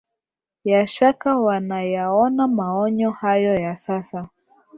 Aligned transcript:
ya 0.63 0.87
shaka 0.87 1.37
wanayaona 1.37 2.47
maonyo 2.47 3.11
hayo 3.11 3.53
ya 3.59 3.77
sasa 3.77 4.29